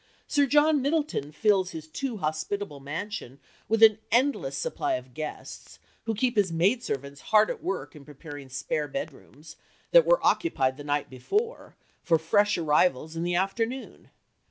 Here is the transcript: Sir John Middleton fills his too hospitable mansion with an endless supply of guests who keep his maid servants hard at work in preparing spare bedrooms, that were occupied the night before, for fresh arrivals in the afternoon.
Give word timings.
Sir 0.27 0.47
John 0.47 0.81
Middleton 0.81 1.31
fills 1.31 1.73
his 1.73 1.87
too 1.87 2.17
hospitable 2.17 2.79
mansion 2.79 3.39
with 3.69 3.83
an 3.83 3.99
endless 4.11 4.57
supply 4.57 4.93
of 4.95 5.13
guests 5.13 5.77
who 6.05 6.15
keep 6.15 6.35
his 6.37 6.51
maid 6.51 6.81
servants 6.81 7.21
hard 7.29 7.51
at 7.51 7.61
work 7.61 7.95
in 7.95 8.03
preparing 8.03 8.49
spare 8.49 8.87
bedrooms, 8.87 9.57
that 9.91 10.07
were 10.07 10.19
occupied 10.25 10.77
the 10.77 10.83
night 10.83 11.07
before, 11.11 11.75
for 12.01 12.17
fresh 12.17 12.57
arrivals 12.57 13.15
in 13.15 13.21
the 13.21 13.35
afternoon. 13.35 14.09